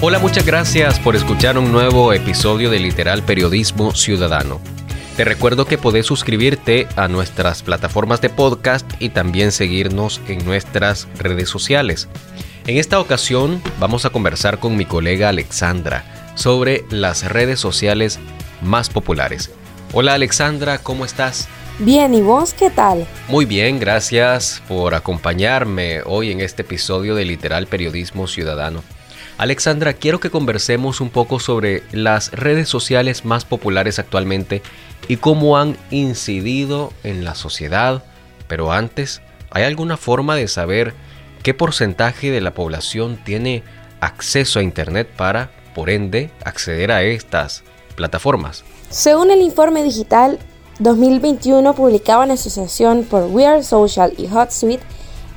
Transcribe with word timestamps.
Hola, 0.00 0.20
muchas 0.20 0.46
gracias 0.46 1.00
por 1.00 1.16
escuchar 1.16 1.58
un 1.58 1.72
nuevo 1.72 2.12
episodio 2.12 2.70
de 2.70 2.78
Literal 2.78 3.24
Periodismo 3.24 3.96
Ciudadano. 3.96 4.60
Te 5.16 5.24
recuerdo 5.24 5.64
que 5.64 5.76
podés 5.76 6.06
suscribirte 6.06 6.86
a 6.94 7.08
nuestras 7.08 7.64
plataformas 7.64 8.20
de 8.20 8.30
podcast 8.30 8.88
y 9.00 9.08
también 9.08 9.50
seguirnos 9.50 10.20
en 10.28 10.44
nuestras 10.44 11.08
redes 11.18 11.48
sociales. 11.48 12.08
En 12.68 12.76
esta 12.76 13.00
ocasión 13.00 13.60
vamos 13.80 14.04
a 14.04 14.10
conversar 14.10 14.60
con 14.60 14.76
mi 14.76 14.84
colega 14.84 15.30
Alexandra 15.30 16.04
sobre 16.36 16.84
las 16.90 17.28
redes 17.28 17.58
sociales 17.58 18.20
más 18.62 18.90
populares. 18.90 19.50
Hola 19.92 20.14
Alexandra, 20.14 20.78
¿cómo 20.78 21.04
estás? 21.04 21.48
Bien, 21.80 22.14
¿y 22.14 22.20
vos 22.20 22.54
qué 22.54 22.70
tal? 22.70 23.04
Muy 23.26 23.46
bien, 23.46 23.80
gracias 23.80 24.62
por 24.68 24.94
acompañarme 24.94 26.02
hoy 26.06 26.30
en 26.30 26.40
este 26.40 26.62
episodio 26.62 27.16
de 27.16 27.24
Literal 27.24 27.66
Periodismo 27.66 28.28
Ciudadano. 28.28 28.84
Alexandra, 29.38 29.92
quiero 29.92 30.20
que 30.20 30.30
conversemos 30.30 31.00
un 31.00 31.10
poco 31.10 31.38
sobre 31.40 31.82
las 31.92 32.32
redes 32.32 32.68
sociales 32.68 33.24
más 33.24 33.44
populares 33.44 33.98
actualmente 33.98 34.62
y 35.06 35.16
cómo 35.16 35.58
han 35.58 35.76
incidido 35.90 36.92
en 37.04 37.24
la 37.24 37.34
sociedad. 37.34 38.02
Pero 38.48 38.72
antes, 38.72 39.22
¿hay 39.50 39.64
alguna 39.64 39.96
forma 39.96 40.36
de 40.36 40.48
saber 40.48 40.94
qué 41.42 41.54
porcentaje 41.54 42.30
de 42.30 42.40
la 42.40 42.54
población 42.54 43.18
tiene 43.24 43.62
acceso 44.00 44.58
a 44.58 44.62
Internet 44.62 45.08
para, 45.16 45.50
por 45.74 45.90
ende, 45.90 46.30
acceder 46.44 46.90
a 46.90 47.02
estas 47.02 47.62
plataformas? 47.94 48.64
Según 48.90 49.30
el 49.30 49.42
informe 49.42 49.82
digital 49.82 50.38
2021 50.78 51.74
publicado 51.74 52.22
en 52.22 52.30
asociación 52.30 53.04
por 53.04 53.24
We 53.24 53.46
Are 53.46 53.62
Social 53.62 54.14
y 54.16 54.26
HotSuite, 54.26 54.82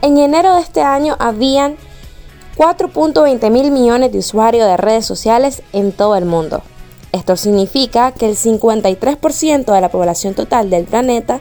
en 0.01 0.17
enero 0.17 0.55
de 0.55 0.61
este 0.61 0.81
año 0.81 1.15
habían 1.19 1.75
4.20 2.57 3.49
mil 3.49 3.71
millones 3.71 4.11
de 4.11 4.19
usuarios 4.19 4.67
de 4.67 4.77
redes 4.77 5.05
sociales 5.05 5.63
en 5.73 5.91
todo 5.91 6.15
el 6.15 6.25
mundo. 6.25 6.61
Esto 7.11 7.35
significa 7.35 8.11
que 8.11 8.29
el 8.29 8.37
53% 8.37 9.73
de 9.73 9.81
la 9.81 9.89
población 9.89 10.33
total 10.33 10.69
del 10.69 10.85
planeta 10.85 11.39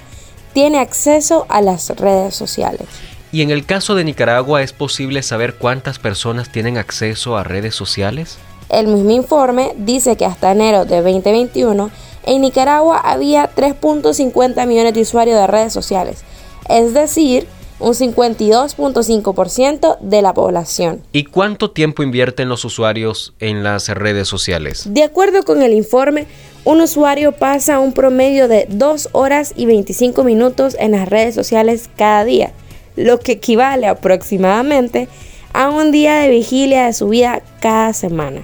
tiene 0.52 0.80
acceso 0.80 1.46
a 1.48 1.60
las 1.60 1.90
redes 1.90 2.34
sociales. 2.34 2.86
¿Y 3.32 3.42
en 3.42 3.50
el 3.50 3.64
caso 3.64 3.94
de 3.94 4.02
Nicaragua 4.02 4.62
es 4.62 4.72
posible 4.72 5.22
saber 5.22 5.54
cuántas 5.54 6.00
personas 6.00 6.50
tienen 6.50 6.78
acceso 6.78 7.36
a 7.36 7.44
redes 7.44 7.76
sociales? 7.76 8.38
El 8.68 8.88
mismo 8.88 9.10
informe 9.12 9.72
dice 9.76 10.16
que 10.16 10.26
hasta 10.26 10.50
enero 10.50 10.84
de 10.84 11.02
2021 11.02 11.90
en 12.24 12.40
Nicaragua 12.40 12.98
había 12.98 13.54
3.50 13.54 14.66
millones 14.66 14.94
de 14.94 15.02
usuarios 15.02 15.38
de 15.38 15.46
redes 15.46 15.72
sociales, 15.72 16.24
es 16.68 16.92
decir, 16.92 17.46
un 17.80 17.94
52.5% 17.94 19.98
de 20.00 20.22
la 20.22 20.34
población. 20.34 21.02
¿Y 21.12 21.24
cuánto 21.24 21.70
tiempo 21.70 22.02
invierten 22.02 22.48
los 22.48 22.64
usuarios 22.64 23.34
en 23.40 23.64
las 23.64 23.88
redes 23.88 24.28
sociales? 24.28 24.84
De 24.86 25.02
acuerdo 25.02 25.42
con 25.42 25.62
el 25.62 25.72
informe, 25.72 26.26
un 26.64 26.80
usuario 26.80 27.32
pasa 27.32 27.80
un 27.80 27.92
promedio 27.92 28.46
de 28.46 28.66
2 28.68 29.10
horas 29.12 29.52
y 29.56 29.66
25 29.66 30.24
minutos 30.24 30.76
en 30.78 30.92
las 30.92 31.08
redes 31.08 31.34
sociales 31.34 31.88
cada 31.96 32.24
día, 32.24 32.52
lo 32.96 33.18
que 33.18 33.32
equivale 33.32 33.86
aproximadamente 33.86 35.08
a 35.52 35.70
un 35.70 35.90
día 35.90 36.16
de 36.16 36.28
vigilia 36.28 36.86
de 36.86 36.92
su 36.92 37.08
vida 37.08 37.42
cada 37.60 37.92
semana. 37.92 38.42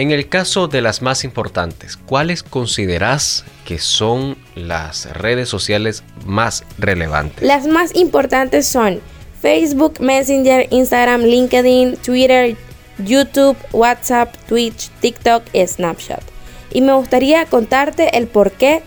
En 0.00 0.12
el 0.12 0.30
caso 0.30 0.66
de 0.66 0.80
las 0.80 1.02
más 1.02 1.24
importantes, 1.24 1.98
¿cuáles 1.98 2.42
consideras 2.42 3.44
que 3.66 3.78
son 3.78 4.38
las 4.54 5.12
redes 5.12 5.50
sociales 5.50 6.04
más 6.24 6.64
relevantes? 6.78 7.46
Las 7.46 7.66
más 7.66 7.94
importantes 7.94 8.66
son 8.66 9.02
Facebook, 9.42 10.00
Messenger, 10.00 10.66
Instagram, 10.70 11.24
LinkedIn, 11.24 11.98
Twitter, 11.98 12.56
YouTube, 13.04 13.58
WhatsApp, 13.72 14.34
Twitch, 14.48 14.88
TikTok 15.02 15.42
y 15.52 15.66
Snapchat. 15.66 16.22
Y 16.72 16.80
me 16.80 16.94
gustaría 16.94 17.44
contarte 17.44 18.16
el 18.16 18.26
porqué 18.26 18.82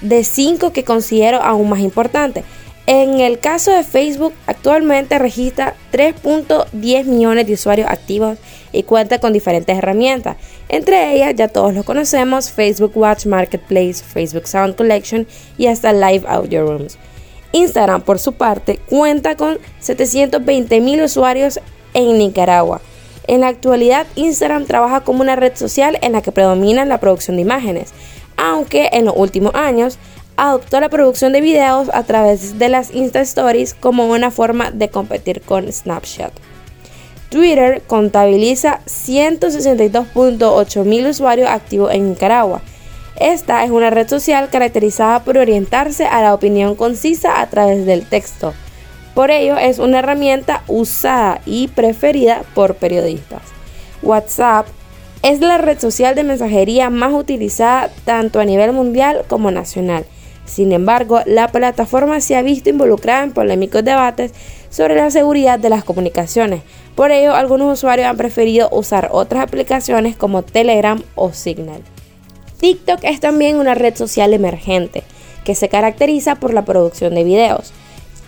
de 0.00 0.22
cinco 0.22 0.72
que 0.72 0.84
considero 0.84 1.42
aún 1.42 1.70
más 1.70 1.80
importantes. 1.80 2.44
En 2.86 3.18
el 3.18 3.40
caso 3.40 3.72
de 3.72 3.82
Facebook, 3.82 4.32
actualmente 4.46 5.18
registra 5.18 5.74
3.10 5.92 7.04
millones 7.04 7.46
de 7.48 7.54
usuarios 7.54 7.90
activos 7.90 8.38
y 8.70 8.84
cuenta 8.84 9.18
con 9.18 9.32
diferentes 9.32 9.76
herramientas. 9.76 10.36
Entre 10.68 11.16
ellas, 11.16 11.34
ya 11.34 11.48
todos 11.48 11.74
lo 11.74 11.82
conocemos, 11.82 12.52
Facebook 12.52 12.92
Watch 12.94 13.26
Marketplace, 13.26 13.94
Facebook 14.04 14.46
Sound 14.46 14.76
Collection 14.76 15.26
y 15.58 15.66
hasta 15.66 15.92
Live 15.92 16.24
Audio 16.28 16.64
Rooms. 16.64 16.96
Instagram, 17.50 18.02
por 18.02 18.20
su 18.20 18.34
parte, 18.34 18.78
cuenta 18.88 19.36
con 19.36 19.58
720 19.80 20.80
mil 20.80 21.02
usuarios 21.02 21.58
en 21.92 22.18
Nicaragua. 22.18 22.80
En 23.26 23.40
la 23.40 23.48
actualidad, 23.48 24.06
Instagram 24.14 24.66
trabaja 24.66 25.00
como 25.00 25.22
una 25.22 25.34
red 25.34 25.56
social 25.56 25.98
en 26.02 26.12
la 26.12 26.22
que 26.22 26.30
predomina 26.30 26.84
la 26.84 27.00
producción 27.00 27.36
de 27.36 27.42
imágenes, 27.42 27.92
aunque 28.36 28.90
en 28.92 29.06
los 29.06 29.14
últimos 29.16 29.54
años 29.56 29.98
adoptó 30.36 30.80
la 30.80 30.88
producción 30.88 31.32
de 31.32 31.40
videos 31.40 31.88
a 31.92 32.02
través 32.02 32.58
de 32.58 32.68
las 32.68 32.94
Insta 32.94 33.20
Stories 33.20 33.74
como 33.74 34.06
una 34.06 34.30
forma 34.30 34.70
de 34.70 34.88
competir 34.88 35.40
con 35.40 35.72
Snapchat. 35.72 36.32
Twitter 37.30 37.82
contabiliza 37.86 38.80
162.8 38.86 40.84
mil 40.84 41.06
usuarios 41.06 41.48
activos 41.48 41.92
en 41.92 42.10
Nicaragua. 42.10 42.62
Esta 43.18 43.64
es 43.64 43.70
una 43.70 43.90
red 43.90 44.08
social 44.08 44.50
caracterizada 44.50 45.24
por 45.24 45.38
orientarse 45.38 46.06
a 46.06 46.20
la 46.20 46.34
opinión 46.34 46.74
concisa 46.76 47.40
a 47.40 47.48
través 47.48 47.86
del 47.86 48.06
texto. 48.06 48.52
Por 49.14 49.30
ello 49.30 49.56
es 49.56 49.78
una 49.78 50.00
herramienta 50.00 50.62
usada 50.68 51.40
y 51.46 51.68
preferida 51.68 52.42
por 52.54 52.74
periodistas. 52.74 53.40
WhatsApp 54.02 54.66
es 55.22 55.40
la 55.40 55.56
red 55.56 55.80
social 55.80 56.14
de 56.14 56.24
mensajería 56.24 56.90
más 56.90 57.14
utilizada 57.14 57.90
tanto 58.04 58.38
a 58.38 58.44
nivel 58.44 58.72
mundial 58.72 59.24
como 59.26 59.50
nacional 59.50 60.04
sin 60.46 60.72
embargo, 60.72 61.20
la 61.26 61.48
plataforma 61.48 62.20
se 62.20 62.36
ha 62.36 62.42
visto 62.42 62.70
involucrada 62.70 63.24
en 63.24 63.32
polémicos 63.32 63.84
debates 63.84 64.32
sobre 64.70 64.94
la 64.94 65.10
seguridad 65.10 65.58
de 65.58 65.70
las 65.70 65.84
comunicaciones. 65.84 66.62
Por 66.94 67.10
ello, 67.10 67.34
algunos 67.34 67.78
usuarios 67.78 68.08
han 68.08 68.16
preferido 68.16 68.68
usar 68.70 69.08
otras 69.12 69.42
aplicaciones 69.42 70.16
como 70.16 70.42
Telegram 70.42 71.02
o 71.16 71.32
Signal. 71.32 71.82
TikTok 72.60 73.00
es 73.02 73.20
también 73.20 73.56
una 73.56 73.74
red 73.74 73.94
social 73.96 74.32
emergente 74.32 75.02
que 75.44 75.54
se 75.54 75.68
caracteriza 75.68 76.36
por 76.36 76.54
la 76.54 76.64
producción 76.64 77.14
de 77.14 77.24
videos. 77.24 77.72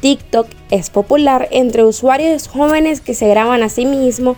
TikTok 0.00 0.48
es 0.70 0.90
popular 0.90 1.48
entre 1.50 1.84
usuarios 1.84 2.46
jóvenes 2.48 3.00
que 3.00 3.14
se 3.14 3.28
graban 3.28 3.62
a 3.62 3.68
sí 3.68 3.86
mismos 3.86 4.36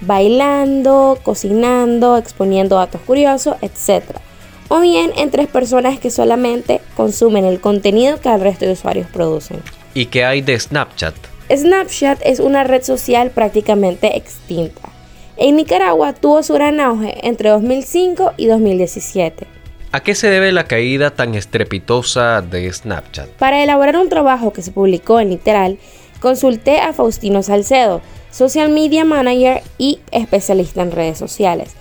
bailando, 0.00 1.18
cocinando, 1.22 2.16
exponiendo 2.16 2.76
datos 2.76 3.00
curiosos, 3.00 3.56
etc 3.62 4.20
o 4.68 4.80
bien 4.80 5.12
entre 5.16 5.46
personas 5.46 5.98
que 5.98 6.10
solamente 6.10 6.80
consumen 6.96 7.44
el 7.44 7.60
contenido 7.60 8.20
que 8.20 8.28
el 8.28 8.40
resto 8.40 8.64
de 8.64 8.72
usuarios 8.72 9.06
producen. 9.12 9.62
¿Y 9.94 10.06
qué 10.06 10.24
hay 10.24 10.40
de 10.40 10.58
Snapchat? 10.58 11.14
Snapchat 11.54 12.20
es 12.24 12.40
una 12.40 12.64
red 12.64 12.82
social 12.82 13.30
prácticamente 13.30 14.16
extinta. 14.16 14.88
En 15.36 15.56
Nicaragua 15.56 16.12
tuvo 16.12 16.42
su 16.42 16.54
gran 16.54 16.80
auge 16.80 17.26
entre 17.26 17.50
2005 17.50 18.32
y 18.36 18.46
2017. 18.46 19.46
¿A 19.92 20.00
qué 20.00 20.14
se 20.14 20.28
debe 20.28 20.50
la 20.52 20.64
caída 20.64 21.10
tan 21.10 21.34
estrepitosa 21.34 22.40
de 22.40 22.72
Snapchat? 22.72 23.28
Para 23.30 23.62
elaborar 23.62 23.96
un 23.96 24.08
trabajo 24.08 24.52
que 24.52 24.62
se 24.62 24.72
publicó 24.72 25.20
en 25.20 25.30
Literal, 25.30 25.78
consulté 26.20 26.80
a 26.80 26.92
Faustino 26.92 27.42
Salcedo, 27.42 28.00
social 28.30 28.70
media 28.70 29.04
manager 29.04 29.62
y 29.78 30.00
especialista 30.10 30.82
en 30.82 30.90
redes 30.90 31.18
sociales. 31.18 31.76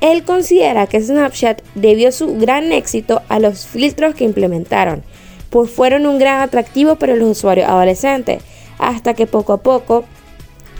Él 0.00 0.24
considera 0.24 0.86
que 0.86 1.00
Snapchat 1.00 1.60
debió 1.74 2.12
su 2.12 2.36
gran 2.36 2.72
éxito 2.72 3.22
a 3.28 3.40
los 3.40 3.66
filtros 3.66 4.14
que 4.14 4.24
implementaron, 4.24 5.02
pues 5.50 5.70
fueron 5.70 6.06
un 6.06 6.18
gran 6.18 6.40
atractivo 6.40 6.96
para 6.96 7.16
los 7.16 7.28
usuarios 7.28 7.68
adolescentes, 7.68 8.42
hasta 8.78 9.14
que 9.14 9.26
poco 9.26 9.52
a 9.52 9.62
poco 9.62 10.04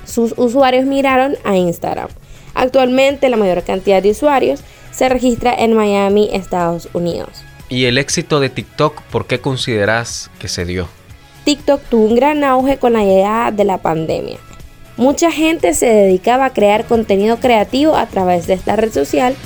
sus 0.05 0.35
usuarios 0.37 0.87
miraron 0.87 1.37
a 1.45 1.57
Instagram. 1.57 2.09
Actualmente 2.55 3.29
la 3.29 3.37
mayor 3.37 3.63
cantidad 3.63 4.03
de 4.03 4.11
usuarios 4.11 4.61
se 4.93 5.09
registra 5.09 5.53
en 5.53 5.75
Miami, 5.75 6.31
Estados 6.33 6.89
Unidos. 6.93 7.43
¿Y 7.69 7.85
el 7.85 7.99
éxito 7.99 8.41
de 8.41 8.49
TikTok 8.49 9.03
por 9.03 9.27
qué 9.27 9.41
consideras 9.41 10.31
que 10.39 10.49
se 10.49 10.65
dio? 10.65 10.89
TikTok 11.45 11.83
tuvo 11.89 12.07
un 12.07 12.15
gran 12.15 12.45
auge 12.45 12.79
con 12.79 12.95
la 12.95 13.05
llegada 13.05 13.51
de 13.51 13.65
la 13.65 13.79
pandemia. 13.79 14.39
Mucha 14.99 15.31
gente 15.31 15.75
se 15.75 15.87
dedicaba 15.87 16.47
a 16.47 16.53
crear 16.53 16.85
contenido 16.85 17.37
creativo 17.39 17.95
a 17.97 18.07
través 18.07 18.49
de 18.49 18.55
esta 18.55 18.75
red 18.75 18.93
social 18.93 19.37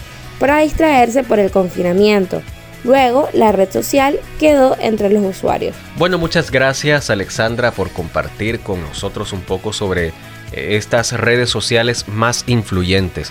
para 0.41 0.61
distraerse 0.61 1.25
por 1.25 1.39
el 1.39 1.51
confinamiento. 1.51 2.41
Luego, 2.85 3.29
la 3.35 3.53
red 3.53 3.71
social 3.71 4.19
quedó 4.41 4.79
entre 4.81 5.11
los 5.11 5.23
usuarios. 5.23 5.77
Bueno, 5.99 6.17
muchas 6.17 6.51
gracias 6.51 7.11
Alexandra 7.11 7.71
por 7.71 7.91
compartir 7.91 8.61
con 8.61 8.81
nosotros 8.81 9.35
un 9.35 9.43
poco 9.43 9.75
sobre 9.75 10.09
eh, 10.09 10.13
estas 10.53 11.13
redes 11.13 11.51
sociales 11.51 12.09
más 12.09 12.45
influyentes. 12.47 13.31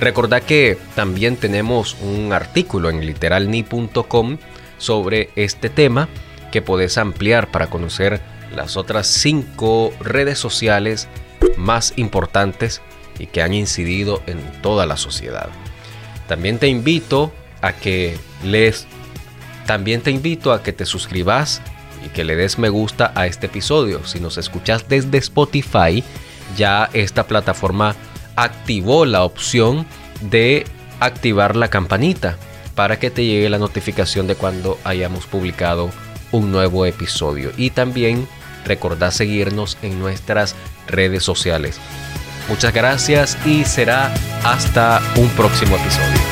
Recordad 0.00 0.42
que 0.42 0.76
también 0.96 1.36
tenemos 1.36 1.96
un 2.02 2.32
artículo 2.32 2.90
en 2.90 3.06
literalni.com 3.06 4.38
sobre 4.76 5.30
este 5.36 5.68
tema 5.68 6.08
que 6.50 6.62
podés 6.62 6.98
ampliar 6.98 7.48
para 7.52 7.68
conocer 7.68 8.20
las 8.56 8.76
otras 8.76 9.06
cinco 9.06 9.92
redes 10.00 10.38
sociales 10.38 11.08
más 11.60 11.92
importantes 11.96 12.80
y 13.18 13.26
que 13.26 13.42
han 13.42 13.54
incidido 13.54 14.22
en 14.26 14.38
toda 14.62 14.86
la 14.86 14.96
sociedad. 14.96 15.48
También 16.26 16.58
te 16.58 16.68
invito 16.68 17.32
a 17.60 17.72
que 17.72 18.16
les 18.44 18.86
también 19.66 20.00
te 20.00 20.10
invito 20.10 20.52
a 20.52 20.62
que 20.62 20.72
te 20.72 20.84
suscribas 20.84 21.60
y 22.04 22.08
que 22.08 22.24
le 22.24 22.34
des 22.34 22.58
me 22.58 22.70
gusta 22.70 23.12
a 23.14 23.26
este 23.26 23.46
episodio. 23.46 24.04
Si 24.04 24.18
nos 24.18 24.38
escuchas 24.38 24.88
desde 24.88 25.18
Spotify, 25.18 26.02
ya 26.56 26.90
esta 26.92 27.26
plataforma 27.26 27.94
activó 28.36 29.04
la 29.04 29.22
opción 29.22 29.86
de 30.22 30.64
activar 30.98 31.56
la 31.56 31.68
campanita 31.68 32.36
para 32.74 32.98
que 32.98 33.10
te 33.10 33.24
llegue 33.24 33.50
la 33.50 33.58
notificación 33.58 34.26
de 34.26 34.34
cuando 34.34 34.78
hayamos 34.84 35.26
publicado 35.26 35.90
un 36.32 36.50
nuevo 36.50 36.86
episodio. 36.86 37.52
Y 37.56 37.70
también 37.70 38.26
recordá 38.64 39.10
seguirnos 39.10 39.78
en 39.82 39.98
nuestras 39.98 40.54
redes 40.86 41.22
sociales. 41.22 41.78
Muchas 42.48 42.74
gracias 42.74 43.38
y 43.46 43.64
será 43.64 44.12
hasta 44.44 45.00
un 45.16 45.28
próximo 45.30 45.76
episodio. 45.76 46.29